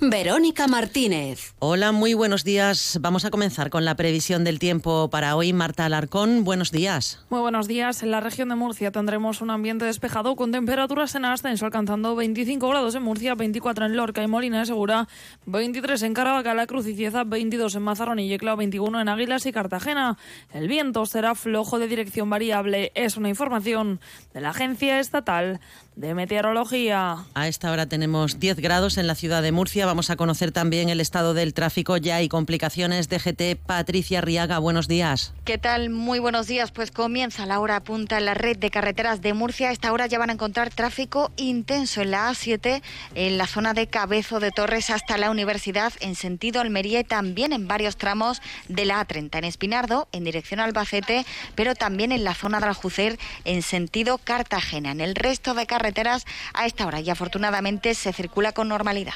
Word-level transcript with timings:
Verónica 0.00 0.68
Martínez. 0.68 1.54
Hola, 1.58 1.90
muy 1.90 2.14
buenos 2.14 2.44
días. 2.44 2.98
Vamos 3.00 3.24
a 3.24 3.30
comenzar 3.30 3.68
con 3.68 3.84
la 3.84 3.96
previsión 3.96 4.44
del 4.44 4.60
tiempo 4.60 5.10
para 5.10 5.34
hoy. 5.34 5.52
Marta 5.52 5.84
Alarcón, 5.84 6.44
buenos 6.44 6.70
días. 6.70 7.24
Muy 7.30 7.40
buenos 7.40 7.66
días. 7.66 8.04
En 8.04 8.12
la 8.12 8.20
región 8.20 8.48
de 8.48 8.54
Murcia 8.54 8.92
tendremos 8.92 9.40
un 9.40 9.50
ambiente 9.50 9.84
despejado 9.86 10.36
con 10.36 10.52
temperaturas 10.52 11.16
en 11.16 11.24
ascenso 11.24 11.64
alcanzando 11.64 12.14
25 12.14 12.68
grados 12.68 12.94
en 12.94 13.02
Murcia, 13.02 13.34
24 13.34 13.86
en 13.86 13.96
Lorca 13.96 14.22
y 14.22 14.28
Molina 14.28 14.60
de 14.60 14.66
Segura, 14.66 15.08
23 15.46 16.00
en 16.04 16.14
Caravaca, 16.14 16.54
La 16.54 16.68
Cruz 16.68 16.86
y 16.86 16.94
Cieza, 16.94 17.24
22 17.24 17.74
en 17.74 17.82
Mazarrón 17.82 18.20
y 18.20 18.28
Yecla, 18.28 18.54
21 18.54 19.00
en 19.00 19.08
Águilas 19.08 19.46
y 19.46 19.52
Cartagena. 19.52 20.16
El 20.52 20.68
viento 20.68 21.06
será 21.06 21.34
flojo 21.34 21.80
de 21.80 21.88
dirección 21.88 22.30
variable. 22.30 22.92
Es 22.94 23.16
una 23.16 23.30
información 23.30 24.00
de 24.32 24.42
la 24.42 24.50
Agencia 24.50 25.00
Estatal 25.00 25.58
de 25.96 26.14
Meteorología. 26.14 27.24
A 27.34 27.48
esta 27.48 27.72
hora 27.72 27.86
tenemos 27.86 28.38
10 28.38 28.58
grados 28.60 28.98
en 28.98 29.08
la 29.08 29.16
ciudad 29.16 29.42
de 29.42 29.50
Murcia. 29.50 29.87
Vamos 29.88 30.10
a 30.10 30.16
conocer 30.16 30.52
también 30.52 30.90
el 30.90 31.00
estado 31.00 31.32
del 31.32 31.54
tráfico. 31.54 31.96
Ya 31.96 32.16
hay 32.16 32.28
complicaciones. 32.28 33.08
DGT, 33.08 33.56
Patricia 33.56 34.20
Riaga, 34.20 34.58
buenos 34.58 34.86
días. 34.86 35.32
¿Qué 35.46 35.56
tal? 35.56 35.88
Muy 35.88 36.18
buenos 36.18 36.46
días. 36.46 36.72
Pues 36.72 36.90
comienza 36.90 37.46
la 37.46 37.58
hora 37.58 37.82
punta 37.82 38.18
en 38.18 38.26
la 38.26 38.34
red 38.34 38.58
de 38.58 38.70
carreteras 38.70 39.22
de 39.22 39.32
Murcia. 39.32 39.70
A 39.70 39.72
esta 39.72 39.90
hora 39.90 40.06
ya 40.06 40.18
van 40.18 40.28
a 40.28 40.34
encontrar 40.34 40.68
tráfico 40.68 41.32
intenso 41.38 42.02
en 42.02 42.10
la 42.10 42.30
A7, 42.30 42.82
en 43.14 43.38
la 43.38 43.46
zona 43.46 43.72
de 43.72 43.86
Cabezo 43.86 44.40
de 44.40 44.50
Torres 44.50 44.90
hasta 44.90 45.16
la 45.16 45.30
Universidad, 45.30 45.94
en 46.00 46.16
sentido 46.16 46.60
Almería 46.60 47.00
y 47.00 47.04
también 47.04 47.54
en 47.54 47.66
varios 47.66 47.96
tramos 47.96 48.42
de 48.68 48.84
la 48.84 49.00
A30, 49.02 49.38
en 49.38 49.44
Espinardo, 49.44 50.06
en 50.12 50.22
dirección 50.22 50.60
Albacete, 50.60 51.24
pero 51.54 51.74
también 51.74 52.12
en 52.12 52.24
la 52.24 52.34
zona 52.34 52.60
de 52.60 52.66
Aljucer, 52.66 53.18
en 53.46 53.62
sentido 53.62 54.18
Cartagena. 54.18 54.90
En 54.90 55.00
el 55.00 55.14
resto 55.14 55.54
de 55.54 55.66
carreteras 55.66 56.26
a 56.52 56.66
esta 56.66 56.86
hora 56.86 57.00
y 57.00 57.08
afortunadamente 57.08 57.94
se 57.94 58.12
circula 58.12 58.52
con 58.52 58.68
normalidad. 58.68 59.14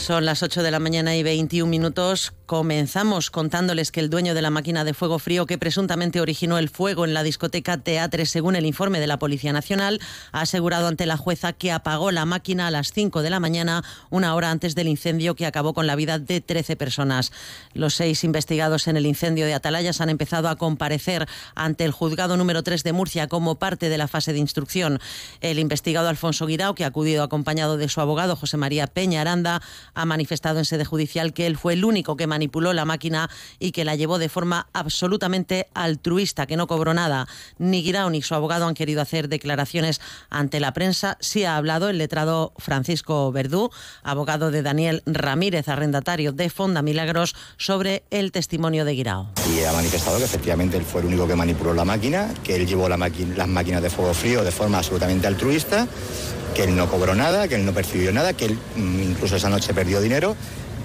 Son 0.00 0.24
las 0.24 0.42
8 0.42 0.62
de 0.62 0.70
la 0.70 0.78
mañana 0.80 1.14
y 1.14 1.22
21 1.22 1.70
minutos. 1.70 2.32
Comenzamos 2.46 3.30
contándoles 3.30 3.92
que 3.92 4.00
el 4.00 4.10
dueño 4.10 4.34
de 4.34 4.42
la 4.42 4.50
máquina 4.50 4.82
de 4.82 4.94
fuego 4.94 5.20
frío 5.20 5.46
que 5.46 5.58
presuntamente 5.58 6.20
originó 6.20 6.58
el 6.58 6.68
fuego 6.68 7.04
en 7.04 7.14
la 7.14 7.22
discoteca 7.22 7.76
Teatre, 7.76 8.26
según 8.26 8.56
el 8.56 8.66
informe 8.66 8.98
de 8.98 9.06
la 9.06 9.20
Policía 9.20 9.52
Nacional, 9.52 10.00
ha 10.32 10.40
asegurado 10.40 10.88
ante 10.88 11.06
la 11.06 11.16
jueza 11.16 11.52
que 11.52 11.70
apagó 11.70 12.10
la 12.10 12.24
máquina 12.24 12.66
a 12.66 12.70
las 12.72 12.92
5 12.92 13.22
de 13.22 13.30
la 13.30 13.38
mañana, 13.38 13.84
una 14.08 14.34
hora 14.34 14.50
antes 14.50 14.74
del 14.74 14.88
incendio 14.88 15.36
que 15.36 15.46
acabó 15.46 15.74
con 15.74 15.86
la 15.86 15.94
vida 15.94 16.18
de 16.18 16.40
13 16.40 16.74
personas. 16.74 17.30
Los 17.72 17.94
seis 17.94 18.24
investigados 18.24 18.88
en 18.88 18.96
el 18.96 19.06
incendio 19.06 19.46
de 19.46 19.54
Atalayas 19.54 20.00
han 20.00 20.08
empezado 20.08 20.48
a 20.48 20.56
comparecer 20.56 21.28
ante 21.54 21.84
el 21.84 21.92
juzgado 21.92 22.36
número 22.36 22.64
3 22.64 22.82
de 22.82 22.92
Murcia 22.92 23.28
como 23.28 23.60
parte 23.60 23.88
de 23.90 23.98
la 23.98 24.08
fase 24.08 24.32
de 24.32 24.40
instrucción. 24.40 24.98
El 25.40 25.60
investigado 25.60 26.08
Alfonso 26.08 26.46
Guirao, 26.46 26.74
que 26.74 26.84
ha 26.84 26.88
acudido 26.88 27.22
acompañado 27.22 27.76
de 27.76 27.88
su 27.88 28.00
abogado 28.00 28.34
José 28.34 28.56
María 28.56 28.88
Peña 28.88 29.20
Aranda, 29.20 29.62
ha 29.94 30.04
manifestado 30.04 30.58
en 30.58 30.64
sede 30.64 30.84
judicial 30.84 31.32
que 31.32 31.46
él 31.46 31.56
fue 31.56 31.72
el 31.72 31.84
único 31.84 32.16
que 32.16 32.26
manipuló 32.26 32.72
la 32.72 32.84
máquina 32.84 33.28
y 33.58 33.72
que 33.72 33.84
la 33.84 33.96
llevó 33.96 34.18
de 34.18 34.28
forma 34.28 34.68
absolutamente 34.72 35.68
altruista, 35.74 36.46
que 36.46 36.56
no 36.56 36.66
cobró 36.66 36.94
nada. 36.94 37.26
Ni 37.58 37.82
Guirao 37.82 38.10
ni 38.10 38.22
su 38.22 38.34
abogado 38.34 38.66
han 38.66 38.74
querido 38.74 39.02
hacer 39.02 39.28
declaraciones 39.28 40.00
ante 40.28 40.60
la 40.60 40.72
prensa. 40.72 41.16
Sí 41.20 41.44
ha 41.44 41.56
hablado 41.56 41.88
el 41.88 41.98
letrado 41.98 42.52
Francisco 42.58 43.32
Verdú, 43.32 43.70
abogado 44.02 44.50
de 44.50 44.62
Daniel 44.62 45.02
Ramírez, 45.06 45.68
arrendatario 45.68 46.32
de 46.32 46.48
Fonda 46.50 46.82
Milagros, 46.82 47.34
sobre 47.56 48.04
el 48.10 48.32
testimonio 48.32 48.84
de 48.84 48.92
Guirao. 48.92 49.30
Y 49.52 49.64
ha 49.64 49.72
manifestado 49.72 50.18
que 50.18 50.24
efectivamente 50.24 50.76
él 50.76 50.84
fue 50.84 51.00
el 51.00 51.08
único 51.08 51.26
que 51.26 51.34
manipuló 51.34 51.74
la 51.74 51.84
máquina, 51.84 52.32
que 52.44 52.54
él 52.56 52.66
llevó 52.66 52.88
la 52.88 53.00
las 53.36 53.48
máquinas 53.48 53.82
de 53.82 53.90
fuego 53.90 54.14
frío 54.14 54.44
de 54.44 54.52
forma 54.52 54.78
absolutamente 54.78 55.26
altruista 55.26 55.86
que 56.54 56.64
él 56.64 56.76
no 56.76 56.88
cobró 56.88 57.14
nada, 57.14 57.48
que 57.48 57.56
él 57.56 57.64
no 57.64 57.72
percibió 57.72 58.12
nada, 58.12 58.32
que 58.32 58.46
él 58.46 58.58
mm, 58.76 59.02
incluso 59.02 59.36
esa 59.36 59.48
noche 59.48 59.74
perdió 59.74 60.00
dinero, 60.00 60.36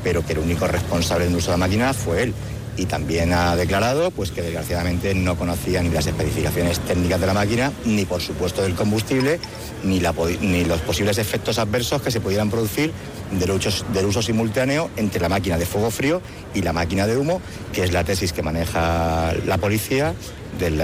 pero 0.04 0.26
que 0.26 0.34
el 0.34 0.40
único 0.40 0.68
responsable 0.68 1.26
del 1.26 1.36
uso 1.36 1.48
de 1.48 1.54
la 1.54 1.66
máquina 1.66 1.94
fue 1.94 2.24
él. 2.24 2.34
Y 2.78 2.88
también 2.88 3.32
ha 3.32 3.56
declarado 3.56 4.12
pues, 4.12 4.32
que 4.32 4.42
desgraciadamente 4.42 5.16
no 5.16 5.38
conocía 5.38 5.82
ni 5.82 5.90
las 5.90 6.08
especificaciones 6.08 6.80
técnicas 6.80 7.22
de 7.22 7.28
la 7.28 7.34
máquina, 7.34 7.72
ni 7.86 8.04
por 8.06 8.22
supuesto 8.22 8.62
del 8.62 8.76
combustible, 8.76 9.40
ni, 9.86 10.00
los 10.00 10.82
posibles 10.82 11.18
efectos 11.18 11.58
adversos 11.58 12.02
que 12.02 12.12
se 12.12 12.20
pudieran 12.20 12.50
producir 12.50 12.92
del 13.40 14.06
uso, 14.06 14.22
simultáneo 14.22 14.90
entre 14.98 15.22
la 15.22 15.30
máquina 15.30 15.58
de 15.58 15.66
fuego 15.66 15.90
frío 15.90 16.22
y 16.54 16.62
la 16.62 16.74
máquina 16.74 17.08
de 17.08 17.16
humo, 17.16 17.40
que 17.72 17.84
es 17.84 17.94
la 17.94 18.04
tesis 18.04 18.34
que 18.34 18.44
maneja 18.44 19.34
la 19.46 19.58
policía 19.58 20.14
del, 20.60 20.82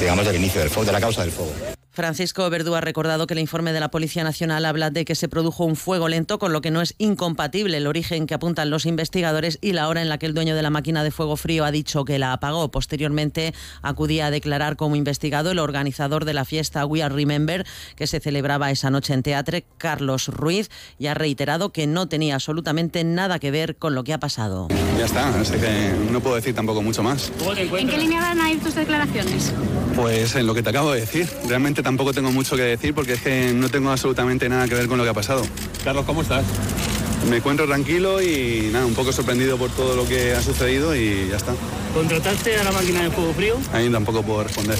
digamos, 0.00 0.26
del 0.26 0.36
inicio 0.36 0.60
del 0.60 0.70
fuego, 0.70 0.86
de 0.86 0.92
la 0.92 1.00
causa 1.00 1.22
del 1.22 1.30
fuego. 1.30 1.52
Francisco 1.94 2.50
Verdú 2.50 2.74
ha 2.74 2.80
recordado 2.80 3.28
que 3.28 3.34
el 3.34 3.38
informe 3.38 3.72
de 3.72 3.78
la 3.78 3.88
Policía 3.88 4.24
Nacional 4.24 4.64
habla 4.64 4.90
de 4.90 5.04
que 5.04 5.14
se 5.14 5.28
produjo 5.28 5.64
un 5.64 5.76
fuego 5.76 6.08
lento, 6.08 6.40
con 6.40 6.52
lo 6.52 6.60
que 6.60 6.72
no 6.72 6.82
es 6.82 6.96
incompatible 6.98 7.76
el 7.76 7.86
origen 7.86 8.26
que 8.26 8.34
apuntan 8.34 8.68
los 8.68 8.84
investigadores 8.84 9.58
y 9.60 9.74
la 9.74 9.88
hora 9.88 10.02
en 10.02 10.08
la 10.08 10.18
que 10.18 10.26
el 10.26 10.34
dueño 10.34 10.56
de 10.56 10.62
la 10.62 10.70
máquina 10.70 11.04
de 11.04 11.12
fuego 11.12 11.36
frío 11.36 11.64
ha 11.64 11.70
dicho 11.70 12.04
que 12.04 12.18
la 12.18 12.32
apagó. 12.32 12.68
Posteriormente 12.72 13.54
acudía 13.80 14.26
a 14.26 14.32
declarar 14.32 14.74
como 14.74 14.96
investigado 14.96 15.52
el 15.52 15.60
organizador 15.60 16.24
de 16.24 16.34
la 16.34 16.44
fiesta 16.44 16.84
We 16.84 17.00
Are 17.00 17.14
Remember, 17.14 17.64
que 17.94 18.08
se 18.08 18.18
celebraba 18.18 18.72
esa 18.72 18.90
noche 18.90 19.14
en 19.14 19.22
Teatre, 19.22 19.64
Carlos 19.78 20.26
Ruiz, 20.26 20.70
y 20.98 21.06
ha 21.06 21.14
reiterado 21.14 21.70
que 21.70 21.86
no 21.86 22.08
tenía 22.08 22.34
absolutamente 22.34 23.04
nada 23.04 23.38
que 23.38 23.52
ver 23.52 23.76
con 23.76 23.94
lo 23.94 24.02
que 24.02 24.14
ha 24.14 24.18
pasado. 24.18 24.66
Ya 24.98 25.04
está, 25.04 25.28
así 25.28 25.54
que 25.58 25.94
no 26.10 26.20
puedo 26.20 26.34
decir 26.34 26.56
tampoco 26.56 26.82
mucho 26.82 27.04
más. 27.04 27.30
¿En 27.56 27.88
qué 27.88 27.98
línea 27.98 28.20
van 28.20 28.40
a 28.40 28.50
ir 28.50 28.60
tus 28.60 28.74
declaraciones? 28.74 29.52
Pues 29.94 30.34
en 30.34 30.48
lo 30.48 30.54
que 30.54 30.62
te 30.64 30.70
acabo 30.70 30.90
de 30.90 31.02
decir. 31.02 31.28
Realmente 31.46 31.83
tampoco 31.84 32.12
tengo 32.12 32.32
mucho 32.32 32.56
que 32.56 32.62
decir 32.62 32.94
porque 32.94 33.12
es 33.12 33.22
que 33.22 33.52
no 33.52 33.68
tengo 33.68 33.90
absolutamente 33.90 34.48
nada 34.48 34.66
que 34.66 34.74
ver 34.74 34.88
con 34.88 34.98
lo 34.98 35.04
que 35.04 35.10
ha 35.10 35.14
pasado. 35.14 35.42
Carlos, 35.84 36.04
¿cómo 36.04 36.22
estás? 36.22 36.44
Me 37.28 37.36
encuentro 37.36 37.66
tranquilo 37.66 38.20
y 38.20 38.70
nada, 38.72 38.86
un 38.86 38.94
poco 38.94 39.12
sorprendido 39.12 39.56
por 39.56 39.70
todo 39.70 39.94
lo 39.94 40.08
que 40.08 40.32
ha 40.32 40.42
sucedido 40.42 40.96
y 40.96 41.28
ya 41.28 41.36
está. 41.36 41.54
¿Contrataste 41.94 42.58
a 42.58 42.64
la 42.64 42.72
máquina 42.72 43.02
de 43.02 43.10
fuego 43.10 43.32
frío? 43.34 43.56
Ahí 43.72 43.88
tampoco 43.90 44.22
puedo 44.22 44.42
responder. 44.44 44.78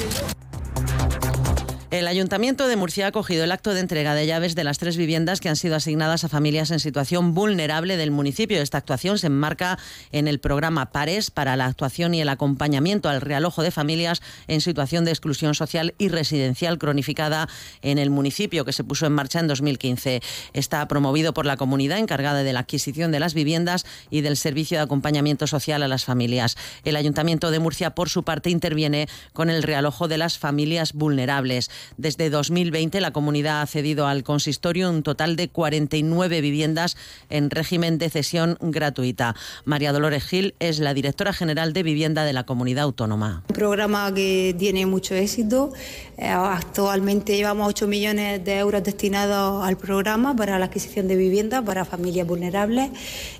El 1.95 2.09
Ayuntamiento 2.09 2.67
de 2.67 2.75
Murcia 2.75 3.05
ha 3.05 3.07
acogido 3.07 3.45
el 3.45 3.53
acto 3.53 3.73
de 3.73 3.79
entrega 3.79 4.15
de 4.15 4.27
llaves 4.27 4.53
de 4.53 4.65
las 4.65 4.79
tres 4.79 4.97
viviendas 4.97 5.39
que 5.39 5.47
han 5.47 5.55
sido 5.55 5.77
asignadas 5.77 6.25
a 6.25 6.29
familias 6.29 6.69
en 6.71 6.81
situación 6.81 7.33
vulnerable 7.33 7.95
del 7.95 8.11
municipio. 8.11 8.61
Esta 8.61 8.79
actuación 8.79 9.17
se 9.17 9.27
enmarca 9.27 9.79
en 10.11 10.27
el 10.27 10.39
programa 10.39 10.91
PARES 10.91 11.31
para 11.31 11.55
la 11.55 11.67
actuación 11.67 12.13
y 12.13 12.19
el 12.19 12.27
acompañamiento 12.27 13.07
al 13.07 13.21
realojo 13.21 13.63
de 13.63 13.71
familias 13.71 14.21
en 14.49 14.59
situación 14.59 15.05
de 15.05 15.11
exclusión 15.11 15.55
social 15.55 15.95
y 15.97 16.09
residencial 16.09 16.79
cronificada 16.79 17.47
en 17.81 17.97
el 17.97 18.09
municipio, 18.09 18.65
que 18.65 18.73
se 18.73 18.83
puso 18.83 19.05
en 19.05 19.13
marcha 19.13 19.39
en 19.39 19.47
2015. 19.47 20.21
Está 20.51 20.85
promovido 20.89 21.33
por 21.33 21.45
la 21.45 21.55
comunidad 21.55 21.99
encargada 21.99 22.43
de 22.43 22.51
la 22.51 22.59
adquisición 22.59 23.13
de 23.13 23.21
las 23.21 23.33
viviendas 23.33 23.85
y 24.09 24.19
del 24.19 24.35
servicio 24.35 24.79
de 24.79 24.83
acompañamiento 24.83 25.47
social 25.47 25.81
a 25.81 25.87
las 25.87 26.03
familias. 26.03 26.57
El 26.83 26.97
Ayuntamiento 26.97 27.51
de 27.51 27.59
Murcia, 27.59 27.95
por 27.95 28.09
su 28.09 28.23
parte, 28.23 28.49
interviene 28.49 29.07
con 29.31 29.49
el 29.49 29.63
realojo 29.63 30.09
de 30.09 30.17
las 30.17 30.37
familias 30.37 30.91
vulnerables. 30.91 31.71
Desde 31.97 32.29
2020 32.29 33.01
la 33.01 33.11
comunidad 33.11 33.61
ha 33.61 33.67
cedido 33.67 34.07
al 34.07 34.23
consistorio 34.23 34.89
un 34.89 35.03
total 35.03 35.35
de 35.35 35.49
49 35.49 36.41
viviendas 36.41 36.97
en 37.29 37.49
régimen 37.49 37.97
de 37.97 38.09
cesión 38.09 38.57
gratuita. 38.61 39.35
María 39.65 39.91
Dolores 39.91 40.23
Gil 40.23 40.55
es 40.59 40.79
la 40.79 40.93
directora 40.93 41.33
general 41.33 41.73
de 41.73 41.83
vivienda 41.83 42.25
de 42.25 42.33
la 42.33 42.45
comunidad 42.45 42.83
autónoma. 42.83 43.43
Un 43.49 43.55
programa 43.55 44.13
que 44.13 44.55
tiene 44.57 44.85
mucho 44.85 45.15
éxito. 45.15 45.73
Eh, 46.17 46.27
actualmente 46.27 47.35
llevamos 47.35 47.67
8 47.69 47.87
millones 47.87 48.43
de 48.43 48.57
euros 48.57 48.83
destinados 48.83 49.65
al 49.65 49.77
programa 49.77 50.35
para 50.35 50.59
la 50.59 50.65
adquisición 50.65 51.07
de 51.07 51.15
vivienda 51.15 51.61
para 51.61 51.85
familias 51.85 52.27
vulnerables 52.27 52.89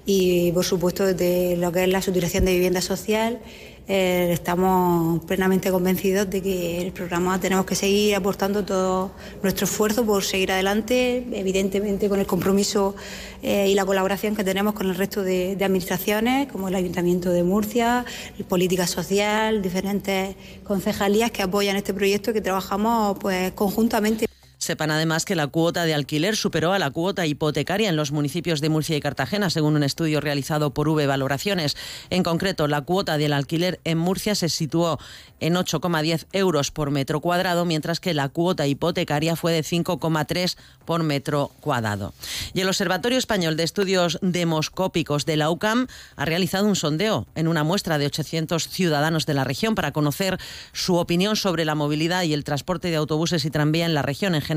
y, 0.05 0.51
por 0.51 0.65
supuesto, 0.65 1.13
de 1.13 1.57
lo 1.57 1.71
que 1.71 1.83
es 1.83 1.89
la 1.89 2.01
saturación 2.01 2.45
de 2.45 2.53
vivienda 2.53 2.81
social 2.81 3.39
eh, 3.87 4.29
estamos 4.31 5.23
plenamente 5.25 5.69
convencidos 5.69 6.27
de 6.29 6.41
que 6.41 6.81
el 6.81 6.91
programa 6.91 7.39
tenemos 7.39 7.65
que 7.65 7.75
seguir 7.75 8.15
aportando 8.15 8.65
todo 8.65 9.11
nuestro 9.43 9.65
esfuerzo 9.65 10.03
por 10.03 10.23
seguir 10.23 10.51
adelante, 10.51 11.27
evidentemente 11.33 12.09
con 12.09 12.19
el 12.19 12.25
compromiso 12.25 12.95
eh, 13.43 13.69
y 13.69 13.75
la 13.75 13.85
colaboración 13.85 14.35
que 14.35 14.43
tenemos 14.43 14.73
con 14.73 14.87
el 14.87 14.95
resto 14.95 15.23
de, 15.23 15.55
de 15.55 15.65
administraciones, 15.65 16.51
como 16.51 16.67
el 16.67 16.75
Ayuntamiento 16.75 17.29
de 17.29 17.43
Murcia, 17.43 18.05
Política 18.47 18.87
Social, 18.87 19.61
diferentes 19.61 20.35
concejalías 20.63 21.29
que 21.29 21.43
apoyan 21.43 21.75
este 21.75 21.93
proyecto 21.93 22.31
y 22.31 22.33
que 22.33 22.41
trabajamos 22.41 23.17
pues 23.19 23.51
conjuntamente. 23.51 24.25
Sepan 24.65 24.89
además 24.89 25.25
que 25.25 25.35
la 25.35 25.45
cuota 25.45 25.85
de 25.85 25.93
alquiler 25.93 26.35
superó 26.35 26.73
a 26.73 26.79
la 26.79 26.89
cuota 26.89 27.27
hipotecaria 27.27 27.87
en 27.87 27.95
los 27.95 28.11
municipios 28.11 28.61
de 28.61 28.69
Murcia 28.69 28.97
y 28.97 28.99
Cartagena, 28.99 29.51
según 29.51 29.75
un 29.75 29.83
estudio 29.83 30.21
realizado 30.21 30.73
por 30.73 30.89
V 30.89 31.05
Valoraciones. 31.05 31.77
En 32.09 32.23
concreto, 32.23 32.67
la 32.67 32.81
cuota 32.81 33.19
del 33.19 33.33
alquiler 33.33 33.79
en 33.83 33.99
Murcia 33.99 34.33
se 34.33 34.49
situó 34.49 34.97
en 35.39 35.53
8,10 35.53 36.25
euros 36.31 36.71
por 36.71 36.89
metro 36.89 37.19
cuadrado, 37.19 37.63
mientras 37.63 37.99
que 37.99 38.15
la 38.15 38.29
cuota 38.29 38.65
hipotecaria 38.65 39.35
fue 39.35 39.53
de 39.53 39.61
5,3 39.61 40.57
por 40.83 41.03
metro 41.03 41.51
cuadrado. 41.59 42.15
Y 42.55 42.61
el 42.61 42.67
Observatorio 42.67 43.19
Español 43.19 43.57
de 43.57 43.63
Estudios 43.63 44.17
Demoscópicos 44.23 45.27
de 45.27 45.37
la 45.37 45.51
UCAM 45.51 45.85
ha 46.15 46.25
realizado 46.25 46.65
un 46.65 46.75
sondeo 46.75 47.27
en 47.35 47.47
una 47.47 47.63
muestra 47.63 47.99
de 47.99 48.07
800 48.07 48.67
ciudadanos 48.67 49.27
de 49.27 49.35
la 49.35 49.43
región 49.43 49.75
para 49.75 49.91
conocer 49.91 50.39
su 50.73 50.95
opinión 50.95 51.35
sobre 51.35 51.65
la 51.65 51.75
movilidad 51.75 52.23
y 52.23 52.33
el 52.33 52.43
transporte 52.43 52.89
de 52.89 52.95
autobuses 52.95 53.45
y 53.45 53.51
tranvía 53.51 53.85
en 53.85 53.93
la 53.93 54.01
región 54.01 54.33
en 54.33 54.41
general 54.41 54.54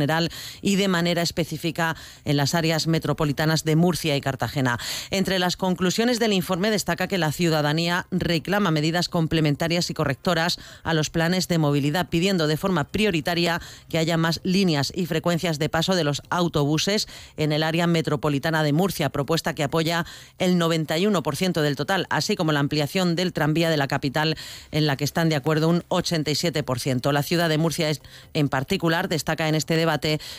y 0.62 0.76
de 0.76 0.88
manera 0.88 1.22
específica 1.22 1.96
en 2.24 2.36
las 2.36 2.54
áreas 2.54 2.86
metropolitanas 2.86 3.64
de 3.64 3.76
Murcia 3.76 4.16
y 4.16 4.20
Cartagena. 4.20 4.78
Entre 5.10 5.38
las 5.38 5.56
conclusiones 5.56 6.18
del 6.18 6.32
informe 6.32 6.70
destaca 6.70 7.08
que 7.08 7.18
la 7.18 7.32
ciudadanía 7.32 8.06
reclama 8.10 8.70
medidas 8.70 9.08
complementarias 9.08 9.90
y 9.90 9.94
correctoras 9.94 10.58
a 10.82 10.94
los 10.94 11.10
planes 11.10 11.48
de 11.48 11.58
movilidad, 11.58 12.08
pidiendo 12.08 12.46
de 12.46 12.56
forma 12.56 12.84
prioritaria 12.84 13.60
que 13.88 13.98
haya 13.98 14.16
más 14.16 14.40
líneas 14.44 14.92
y 14.94 15.06
frecuencias 15.06 15.58
de 15.58 15.68
paso 15.68 15.94
de 15.94 16.04
los 16.04 16.22
autobuses 16.30 17.08
en 17.36 17.52
el 17.52 17.62
área 17.62 17.86
metropolitana 17.86 18.62
de 18.62 18.72
Murcia, 18.72 19.10
propuesta 19.10 19.54
que 19.54 19.64
apoya 19.64 20.06
el 20.38 20.58
91% 20.58 21.60
del 21.60 21.76
total, 21.76 22.06
así 22.10 22.36
como 22.36 22.52
la 22.52 22.60
ampliación 22.60 23.16
del 23.16 23.32
tranvía 23.32 23.70
de 23.70 23.76
la 23.76 23.88
capital, 23.88 24.36
en 24.70 24.86
la 24.86 24.96
que 24.96 25.04
están 25.04 25.28
de 25.28 25.36
acuerdo 25.36 25.68
un 25.68 25.82
87%. 25.88 27.12
La 27.12 27.22
ciudad 27.22 27.48
de 27.48 27.58
Murcia, 27.58 27.90
en 28.34 28.48
particular, 28.48 29.08
destaca 29.08 29.48
en 29.48 29.54
este 29.54 29.76
debate, 29.76 29.88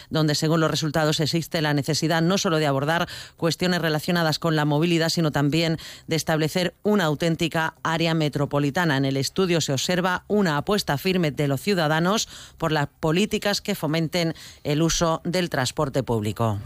donde 0.10 0.36
según 0.36 0.60
los 0.60 0.72
resultados 0.72 1.20
existe 1.20 1.62
la 1.62 1.74
necesidad 1.74 2.22
no 2.22 2.38
solo 2.38 2.58
de 2.58 2.68
abordar 2.68 3.08
cuestiones 3.38 3.82
relacionadas 3.82 4.40
con 4.40 4.56
la 4.56 4.66
movilidad, 4.66 5.10
sino 5.10 5.32
también 5.32 5.78
de 6.08 6.16
establecer 6.16 6.76
una 6.84 7.06
auténtica 7.06 7.76
área 7.84 8.14
metropolitana. 8.14 8.98
En 8.98 9.06
el 9.06 9.18
estudio 9.18 9.62
se 9.62 9.74
observa 9.74 10.24
una 10.28 10.58
apuesta 10.58 10.98
firme 10.98 11.32
de 11.32 11.48
los 11.48 11.62
ciudadanos 11.62 12.28
por 12.58 12.72
las 12.72 12.88
políticas 13.00 13.62
que 13.62 13.76
fomenten 13.76 14.34
el 14.64 14.82
uso 14.82 15.22
del 15.24 15.50
transporte 15.50 16.04
público. 16.04 16.60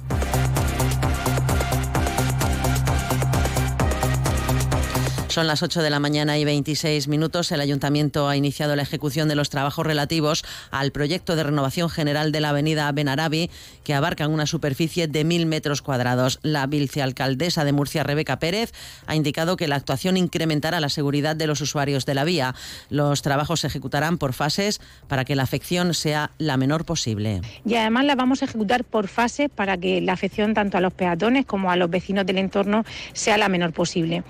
Son 5.34 5.48
las 5.48 5.64
8 5.64 5.82
de 5.82 5.90
la 5.90 6.00
mañana 6.00 6.38
y 6.38 6.46
26 6.46 7.08
minutos. 7.08 7.52
El 7.52 7.60
ayuntamiento 7.60 8.30
ha 8.30 8.38
iniciado 8.38 8.76
la 8.76 8.84
ejecución 8.84 9.28
de 9.28 9.34
los 9.34 9.50
trabajos 9.50 9.84
relativos 9.84 10.46
al 10.70 10.92
proyecto 10.92 11.36
de 11.36 11.42
renovación 11.42 11.90
general 11.90 12.32
de 12.32 12.40
la 12.40 12.50
avenida 12.50 12.92
Benarabi, 12.92 13.50
que 13.84 13.96
abarcan 13.96 14.30
una 14.30 14.46
superficie 14.46 15.08
de 15.08 15.24
mil 15.24 15.48
metros 15.48 15.82
cuadrados. 15.82 16.38
La 16.44 16.68
vicealcaldesa 16.68 17.66
de 17.66 17.72
Murcia, 17.72 18.04
Rebeca 18.04 18.38
Pérez, 18.38 18.74
ha 19.08 19.16
indicado 19.16 19.58
que 19.58 19.68
la 19.68 19.76
actuación 19.76 20.18
incrementará 20.18 20.80
la 20.80 20.90
seguridad 20.90 21.36
de 21.36 21.48
los 21.48 21.62
usuarios 21.62 22.06
de 22.06 22.14
la 22.14 22.26
vía. 22.26 22.54
Los 22.92 23.24
trabajos 23.24 23.62
se 23.62 23.68
ejecutarán 23.68 24.20
por 24.20 24.34
fases 24.34 24.82
para 25.08 25.26
que 25.26 25.36
la 25.36 25.42
afección 25.42 25.96
sea 25.96 26.30
la 26.38 26.58
menor 26.58 26.86
posible. 26.86 27.42
Y 27.66 27.74
además 27.74 28.06
la 28.06 28.14
vamos 28.14 28.44
a 28.44 28.46
ejecutar 28.46 28.84
por 28.84 29.08
fases 29.08 29.50
para 29.50 29.78
que 29.78 30.00
la 30.00 30.14
afección 30.14 30.54
tanto 30.54 30.78
a 30.78 30.82
los 30.82 30.94
peatones 30.94 31.48
como 31.48 31.72
a 31.72 31.76
los 31.76 31.90
vecinos 31.90 32.24
del 32.28 32.38
entorno 32.38 32.86
sea 33.14 33.40
la 33.40 33.50
menor 33.50 33.74
posible. 33.74 34.24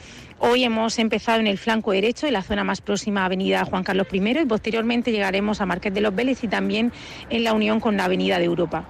Hoy 0.45 0.66
hemos 0.66 1.00
empezado 1.00 1.40
en 1.40 1.48
el 1.48 1.57
flanco 1.57 1.94
derecho, 1.94 2.28
en 2.28 2.34
la 2.34 2.42
zona 2.42 2.66
más 2.66 2.81
próxima 2.81 3.22
a 3.22 3.25
Avenida 3.28 3.63
Juan 3.63 3.86
Carlos 3.86 4.07
I, 4.12 4.42
y 4.42 4.45
posteriormente 4.45 5.10
llegaremos 5.10 5.62
a 5.62 5.66
Marqués 5.66 5.94
de 5.94 6.01
los 6.01 6.13
Vélez 6.13 6.44
y 6.44 6.50
también 6.50 6.92
en 7.30 7.45
la 7.45 7.54
unión 7.54 7.80
con 7.80 7.95
la 7.95 8.04
Avenida 8.04 8.40
de 8.40 8.44
Europa. 8.44 8.86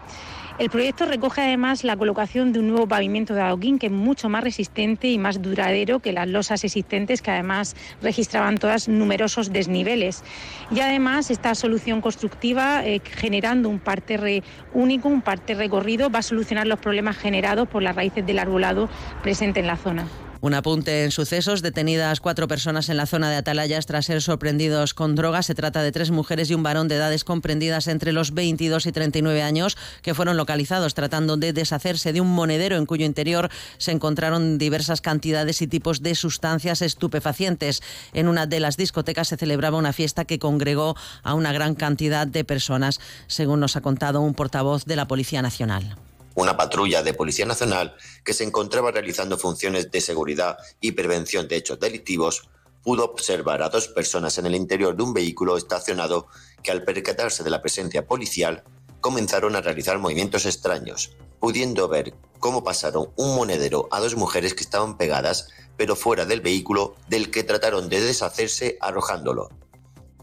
El 0.57 0.71
proyecto 0.71 1.05
recoge 1.05 1.41
además 1.41 1.83
la 1.83 1.95
colocación 1.95 2.53
de 2.53 2.59
un 2.59 2.69
nuevo 2.69 2.87
pavimento 2.87 3.35
de 3.35 3.41
adoquín 3.43 3.77
que 3.77 3.85
es 3.85 3.91
mucho 3.91 4.29
más 4.29 4.43
resistente 4.43 5.09
y 5.09 5.19
más 5.19 5.43
duradero 5.43 5.99
que 5.99 6.11
las 6.11 6.27
losas 6.27 6.63
existentes 6.63 7.21
que 7.21 7.29
además 7.29 7.75
registraban 8.01 8.57
todas 8.57 8.87
numerosos 8.87 9.53
desniveles. 9.53 10.23
Y 10.71 10.79
además 10.79 11.29
esta 11.29 11.53
solución 11.53 12.01
constructiva 12.01 12.83
eh, 12.83 12.99
generando 13.03 13.69
un 13.69 13.77
parterre 13.77 14.41
único, 14.73 15.07
un 15.07 15.21
parterre 15.21 15.65
recorrido, 15.65 16.09
va 16.09 16.19
a 16.19 16.23
solucionar 16.23 16.65
los 16.65 16.79
problemas 16.79 17.15
generados 17.15 17.67
por 17.67 17.83
las 17.83 17.95
raíces 17.95 18.25
del 18.25 18.39
arbolado 18.39 18.89
presente 19.21 19.59
en 19.59 19.67
la 19.67 19.77
zona. 19.77 20.07
Un 20.43 20.53
apunte 20.53 21.05
en 21.05 21.11
sucesos. 21.11 21.61
Detenidas 21.61 22.19
cuatro 22.19 22.49
personas 22.49 22.89
en 22.89 22.97
la 22.97 23.05
zona 23.05 23.29
de 23.29 23.37
Atalayas 23.37 23.85
tras 23.85 24.07
ser 24.07 24.21
sorprendidos 24.21 24.93
con 24.93 25.15
drogas. 25.15 25.45
Se 25.45 25.55
trata 25.55 25.81
de 25.81 25.93
tres 25.93 26.11
mujeres 26.11 26.51
y 26.51 26.53
un 26.53 26.63
varón 26.63 26.89
de 26.89 26.95
edades 26.95 27.23
comprendidas 27.23 27.87
entre 27.87 28.11
los 28.11 28.33
22 28.33 28.85
y 28.85 28.91
39 28.91 29.41
años 29.41 29.77
que 30.01 30.13
fueron 30.13 30.35
localizados 30.35 30.95
tratando 30.95 31.37
de 31.37 31.53
deshacerse 31.53 32.11
de 32.11 32.19
un 32.19 32.27
monedero 32.27 32.75
en 32.75 32.85
cuyo 32.85 33.05
interior 33.05 33.49
se 33.77 33.91
encontraron 33.91 34.57
diversas 34.57 34.99
cantidades 34.99 35.61
y 35.61 35.67
tipos 35.67 36.01
de 36.01 36.13
sustancias 36.13 36.81
estupefacientes. 36.81 37.81
En 38.11 38.27
una 38.27 38.45
de 38.45 38.59
las 38.59 38.75
discotecas 38.75 39.29
se 39.29 39.37
celebraba 39.37 39.77
una 39.77 39.93
fiesta 39.93 40.25
que 40.25 40.39
congregó 40.39 40.97
a 41.23 41.35
una 41.35 41.53
gran 41.53 41.73
cantidad 41.73 42.27
de 42.27 42.43
personas, 42.43 42.99
según 43.27 43.61
nos 43.61 43.77
ha 43.77 43.81
contado 43.81 44.19
un 44.19 44.33
portavoz 44.33 44.83
de 44.83 44.97
la 44.97 45.07
Policía 45.07 45.41
Nacional 45.41 45.95
una 46.35 46.57
patrulla 46.57 47.03
de 47.03 47.13
Policía 47.13 47.45
Nacional 47.45 47.95
que 48.23 48.33
se 48.33 48.43
encontraba 48.43 48.91
realizando 48.91 49.37
funciones 49.37 49.91
de 49.91 50.01
seguridad 50.01 50.57
y 50.81 50.93
prevención 50.93 51.47
de 51.47 51.57
hechos 51.57 51.79
delictivos, 51.79 52.49
pudo 52.81 53.05
observar 53.05 53.61
a 53.61 53.69
dos 53.69 53.87
personas 53.87 54.37
en 54.37 54.45
el 54.45 54.55
interior 54.55 54.95
de 54.95 55.03
un 55.03 55.13
vehículo 55.13 55.57
estacionado 55.57 56.27
que 56.61 56.71
al 56.71 56.83
percatarse 56.83 57.43
de 57.43 57.49
la 57.49 57.61
presencia 57.61 58.05
policial 58.05 58.63
comenzaron 58.99 59.55
a 59.55 59.61
realizar 59.61 59.99
movimientos 59.99 60.45
extraños, 60.45 61.15
pudiendo 61.39 61.87
ver 61.87 62.13
cómo 62.39 62.63
pasaron 62.63 63.09
un 63.15 63.35
monedero 63.35 63.87
a 63.91 63.99
dos 63.99 64.15
mujeres 64.15 64.53
que 64.53 64.63
estaban 64.63 64.97
pegadas 64.97 65.49
pero 65.77 65.95
fuera 65.95 66.25
del 66.25 66.41
vehículo 66.41 66.95
del 67.07 67.31
que 67.31 67.43
trataron 67.43 67.89
de 67.89 68.01
deshacerse 68.01 68.77
arrojándolo. 68.79 69.49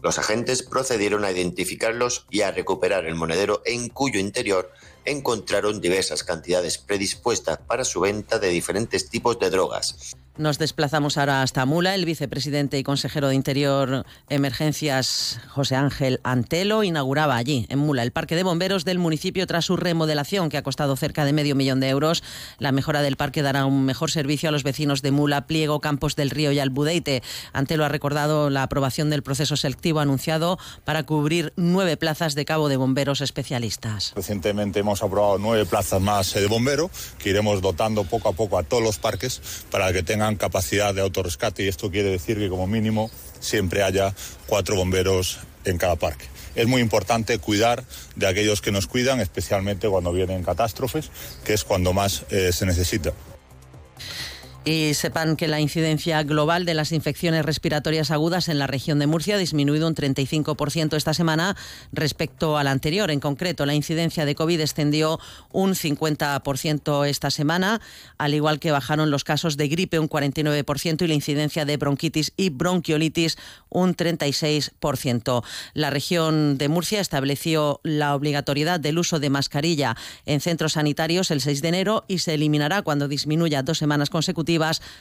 Los 0.01 0.17
agentes 0.17 0.63
procedieron 0.63 1.25
a 1.25 1.31
identificarlos 1.31 2.25
y 2.29 2.41
a 2.41 2.51
recuperar 2.51 3.05
el 3.05 3.15
monedero 3.15 3.61
en 3.65 3.89
cuyo 3.89 4.19
interior 4.19 4.71
encontraron 5.05 5.79
diversas 5.79 6.23
cantidades 6.23 6.77
predispuestas 6.77 7.59
para 7.59 7.83
su 7.83 7.99
venta 7.99 8.39
de 8.39 8.49
diferentes 8.49 9.09
tipos 9.09 9.37
de 9.39 9.49
drogas. 9.49 10.15
Nos 10.37 10.57
desplazamos 10.57 11.17
ahora 11.17 11.41
hasta 11.41 11.65
Mula. 11.65 11.93
El 11.93 12.05
vicepresidente 12.05 12.79
y 12.79 12.83
consejero 12.83 13.27
de 13.27 13.35
Interior 13.35 14.05
Emergencias, 14.29 15.41
José 15.49 15.75
Ángel 15.75 16.21
Antelo, 16.23 16.83
inauguraba 16.83 17.35
allí, 17.35 17.65
en 17.69 17.79
Mula, 17.79 18.01
el 18.01 18.11
parque 18.11 18.37
de 18.37 18.43
bomberos 18.43 18.85
del 18.85 18.97
municipio 18.97 19.45
tras 19.45 19.65
su 19.65 19.75
remodelación, 19.75 20.47
que 20.47 20.55
ha 20.55 20.63
costado 20.63 20.95
cerca 20.95 21.25
de 21.25 21.33
medio 21.33 21.53
millón 21.55 21.81
de 21.81 21.89
euros. 21.89 22.23
La 22.59 22.71
mejora 22.71 23.01
del 23.01 23.17
parque 23.17 23.41
dará 23.41 23.65
un 23.65 23.83
mejor 23.83 24.09
servicio 24.09 24.47
a 24.47 24.53
los 24.53 24.63
vecinos 24.63 25.01
de 25.01 25.11
Mula, 25.11 25.47
Pliego, 25.47 25.81
Campos 25.81 26.15
del 26.15 26.29
Río 26.29 26.53
y 26.53 26.59
Albudeite. 26.59 27.23
Antelo 27.51 27.83
ha 27.83 27.89
recordado 27.89 28.49
la 28.49 28.63
aprobación 28.63 29.09
del 29.09 29.23
proceso 29.23 29.57
selectivo 29.57 29.99
anunciado 29.99 30.57
para 30.85 31.03
cubrir 31.03 31.51
nueve 31.57 31.97
plazas 31.97 32.35
de 32.35 32.45
cabo 32.45 32.69
de 32.69 32.77
bomberos 32.77 33.19
especialistas. 33.19 34.13
Recientemente 34.15 34.79
hemos 34.79 35.03
aprobado 35.03 35.37
nueve 35.39 35.65
plazas 35.65 36.01
más 36.01 36.33
de 36.33 36.47
bombero, 36.47 36.89
que 37.19 37.31
iremos 37.31 37.61
dotando 37.61 38.05
poco 38.05 38.29
a 38.29 38.33
poco 38.33 38.57
a 38.57 38.63
todos 38.63 38.81
los 38.81 38.97
parques 38.97 39.41
para 39.69 39.91
que 39.91 40.03
tengan 40.03 40.20
capacidad 40.35 40.93
de 40.93 41.01
autorrescate 41.01 41.63
y 41.63 41.67
esto 41.67 41.89
quiere 41.91 42.09
decir 42.09 42.37
que 42.37 42.49
como 42.49 42.67
mínimo 42.67 43.09
siempre 43.39 43.83
haya 43.83 44.13
cuatro 44.47 44.75
bomberos 44.75 45.39
en 45.65 45.77
cada 45.77 45.95
parque. 45.95 46.25
Es 46.55 46.67
muy 46.67 46.81
importante 46.81 47.37
cuidar 47.39 47.83
de 48.15 48.27
aquellos 48.27 48.61
que 48.61 48.71
nos 48.71 48.87
cuidan, 48.87 49.19
especialmente 49.19 49.87
cuando 49.87 50.11
vienen 50.11 50.43
catástrofes, 50.43 51.09
que 51.45 51.53
es 51.53 51.63
cuando 51.63 51.93
más 51.93 52.23
eh, 52.29 52.51
se 52.51 52.65
necesita. 52.65 53.13
Y 54.63 54.93
sepan 54.93 55.37
que 55.37 55.47
la 55.47 55.59
incidencia 55.59 56.21
global 56.21 56.65
de 56.65 56.75
las 56.75 56.91
infecciones 56.91 57.43
respiratorias 57.43 58.11
agudas 58.11 58.47
en 58.47 58.59
la 58.59 58.67
región 58.67 58.99
de 58.99 59.07
Murcia 59.07 59.33
ha 59.33 59.39
disminuido 59.39 59.87
un 59.87 59.95
35% 59.95 60.95
esta 60.95 61.15
semana 61.15 61.57
respecto 61.91 62.59
a 62.59 62.63
la 62.63 62.69
anterior. 62.69 63.09
En 63.09 63.19
concreto, 63.19 63.65
la 63.65 63.73
incidencia 63.73 64.23
de 64.23 64.35
COVID 64.35 64.59
descendió 64.59 65.19
un 65.51 65.71
50% 65.71 67.07
esta 67.07 67.31
semana, 67.31 67.81
al 68.19 68.35
igual 68.35 68.59
que 68.59 68.69
bajaron 68.69 69.09
los 69.09 69.23
casos 69.23 69.57
de 69.57 69.67
gripe 69.67 69.97
un 69.97 70.07
49% 70.07 71.01
y 71.01 71.07
la 71.07 71.15
incidencia 71.15 71.65
de 71.65 71.77
bronquitis 71.77 72.31
y 72.37 72.49
bronquiolitis 72.51 73.39
un 73.69 73.95
36%. 73.95 75.43
La 75.73 75.89
región 75.89 76.59
de 76.59 76.69
Murcia 76.69 77.01
estableció 77.01 77.79
la 77.81 78.13
obligatoriedad 78.13 78.79
del 78.79 78.99
uso 78.99 79.19
de 79.19 79.31
mascarilla 79.31 79.97
en 80.27 80.39
centros 80.39 80.73
sanitarios 80.73 81.31
el 81.31 81.41
6 81.41 81.63
de 81.63 81.67
enero 81.67 82.05
y 82.07 82.19
se 82.19 82.35
eliminará 82.35 82.83
cuando 82.83 83.07
disminuya 83.07 83.63
dos 83.63 83.79
semanas 83.79 84.11
consecutivas 84.11 84.50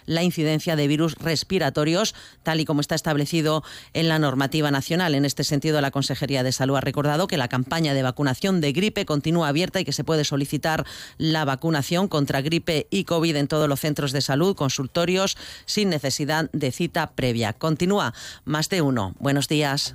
la 0.07 0.23
incidencia 0.23 0.77
de 0.77 0.89
virus 0.89 1.15
respiratorios, 1.15 2.15
tal 2.43 2.61
y 2.61 2.65
como 2.65 2.81
está 2.81 2.95
establecido 2.95 3.63
en 3.93 4.09
la 4.09 4.19
normativa 4.19 4.71
nacional. 4.71 5.15
En 5.15 5.25
este 5.25 5.45
sentido, 5.45 5.81
la 5.81 5.91
Consejería 5.91 6.43
de 6.43 6.53
Salud 6.53 6.77
ha 6.77 6.81
recordado 6.81 7.27
que 7.27 7.37
la 7.37 7.49
campaña 7.49 7.95
de 7.95 8.03
vacunación 8.03 8.61
de 8.61 8.73
gripe 8.73 9.07
continúa 9.07 9.49
abierta 9.49 9.81
y 9.81 9.85
que 9.85 9.93
se 9.93 10.05
puede 10.05 10.25
solicitar 10.25 10.85
la 11.19 11.45
vacunación 11.45 12.09
contra 12.09 12.43
gripe 12.43 12.87
y 12.91 13.05
COVID 13.05 13.37
en 13.37 13.49
todos 13.49 13.69
los 13.69 13.81
centros 13.81 14.13
de 14.13 14.21
salud, 14.21 14.57
consultorios, 14.57 15.37
sin 15.67 15.89
necesidad 15.89 16.51
de 16.53 16.73
cita 16.73 17.11
previa. 17.13 17.53
Continúa 17.53 18.15
más 18.45 18.69
de 18.69 18.83
uno. 18.83 19.15
Buenos 19.19 19.49
días. 19.49 19.95